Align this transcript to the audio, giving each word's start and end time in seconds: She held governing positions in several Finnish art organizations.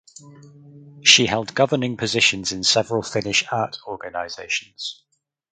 She 1.03 1.27
held 1.27 1.53
governing 1.53 1.95
positions 1.95 2.51
in 2.51 2.63
several 2.63 3.03
Finnish 3.03 3.43
art 3.51 3.77
organizations. 3.85 5.03